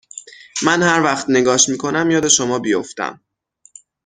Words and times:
من 0.63 0.83
هر 0.83 1.01
وقت 1.03 1.25
نگاش 1.29 1.69
می 1.69 1.77
کنم 1.77 2.11
یاد 2.11 2.27
شما 2.27 2.59
بیفتم 2.59 3.21